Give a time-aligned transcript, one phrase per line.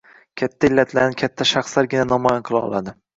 [0.41, 2.95] Katta illatlarni katta shaxslargina namoyon qila oladi.